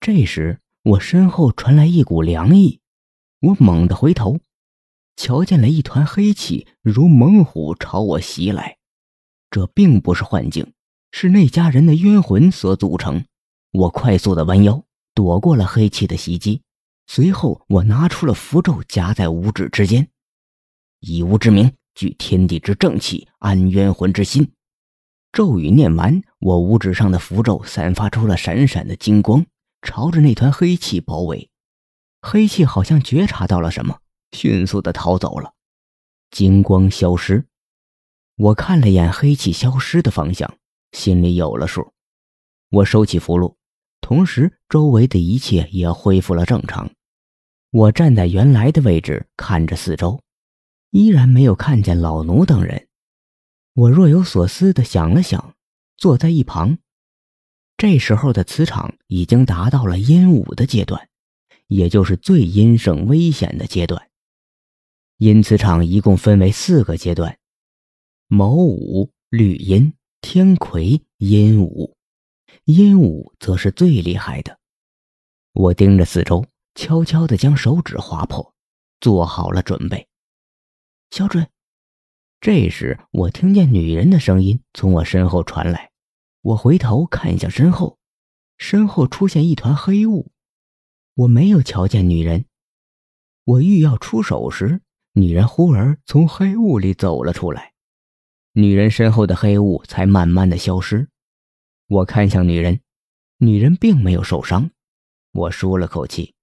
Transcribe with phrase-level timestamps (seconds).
[0.00, 2.80] 这时，我身后传来一股凉意，
[3.40, 4.40] 我猛地回头，
[5.14, 8.78] 瞧见了一团黑气如猛虎朝我袭来。
[9.50, 10.72] 这并不是幻境，
[11.12, 13.26] 是那家人的冤魂所组成。
[13.72, 14.82] 我快速的弯腰，
[15.12, 16.62] 躲过了黑气的袭击。
[17.06, 20.08] 随后，我拿出了符咒，夹在五指之间，
[21.00, 24.50] 以吾之名，聚天地之正气，安冤魂之心。
[25.30, 29.44] 咒语念完，我五指上的符咒散发出了闪闪的金光，
[29.82, 31.50] 朝着那团黑气包围。
[32.22, 34.00] 黑气好像觉察到了什么，
[34.32, 35.54] 迅速的逃走了。
[36.30, 37.46] 金光消失，
[38.36, 40.58] 我看了眼黑气消失的方向，
[40.92, 41.92] 心里有了数。
[42.70, 43.56] 我收起符箓，
[44.00, 46.90] 同时周围的一切也恢复了正常。
[47.70, 50.22] 我站在原来的位置，看着四周，
[50.90, 52.88] 依然没有看见老奴等人。
[53.74, 55.54] 我若有所思的想了想，
[55.96, 56.78] 坐在一旁。
[57.80, 61.08] 这时候的磁场已经达到了阴五的阶段，
[61.66, 64.10] 也就是最阴盛危险的阶段。
[65.16, 67.38] 阴磁场一共分为四个阶段：
[68.28, 71.96] 卯午、绿阴、天魁、阴午。
[72.64, 74.58] 阴午则是最厉害的。
[75.54, 76.44] 我盯着四周。
[76.74, 78.54] 悄悄地将手指划破，
[79.00, 80.06] 做好了准备。
[81.10, 81.48] 小准，
[82.42, 85.89] 这时我听见女人的声音从我身后传来。
[86.42, 87.98] 我回头看向身后，
[88.56, 90.32] 身后出现一团黑雾。
[91.14, 92.46] 我没有瞧见女人。
[93.44, 94.80] 我欲要出手时，
[95.12, 97.74] 女人忽而从黑雾里走了出来。
[98.52, 101.08] 女人身后的黑雾才慢慢的消失。
[101.88, 102.80] 我看向女人，
[103.38, 104.70] 女人并没有受伤。
[105.32, 106.34] 我舒了口气。